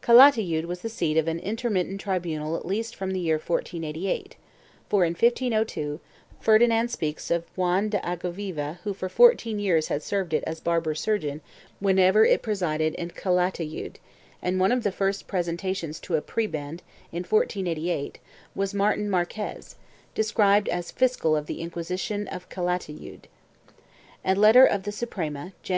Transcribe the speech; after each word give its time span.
Calatayud 0.00 0.64
was 0.64 0.80
the 0.80 0.88
seat 0.88 1.18
of 1.18 1.28
an 1.28 1.38
intermittent 1.38 2.00
tribunal 2.00 2.56
at 2.56 2.64
least 2.64 2.96
from 2.96 3.10
the 3.10 3.20
year 3.20 3.34
1488 3.34 4.34
for, 4.88 5.04
in 5.04 5.10
1502, 5.12 6.00
Ferdinand 6.40 6.88
speaks 6.88 7.30
of 7.30 7.44
Joan 7.54 7.90
de 7.90 7.98
Aguaviva 7.98 8.78
who 8.84 8.94
for 8.94 9.10
fourteen 9.10 9.58
years 9.58 9.88
had 9.88 10.02
served 10.02 10.32
it 10.32 10.42
as 10.46 10.58
barber 10.58 10.94
surgeon 10.94 11.42
whenever 11.80 12.24
it 12.24 12.46
resided 12.46 12.94
in 12.94 13.10
Calatayud 13.10 13.96
and 14.40 14.58
one 14.58 14.72
of 14.72 14.84
the 14.84 14.90
first 14.90 15.26
presentations 15.26 16.00
to 16.00 16.14
a 16.16 16.22
prebend, 16.22 16.80
in 17.12 17.18
1488, 17.22 18.20
was 18.54 18.72
Martin 18.72 19.10
Marquez, 19.10 19.76
described 20.14 20.70
as 20.70 20.90
fiscal 20.90 21.36
of 21.36 21.44
the 21.44 21.60
Inquisition 21.60 22.26
of 22.28 22.48
Calatayud. 22.48 23.28
A 24.24 24.34
letter 24.34 24.64
of 24.64 24.84
the 24.84 24.92
Suprema, 24.92 25.52
Jan. 25.62 25.72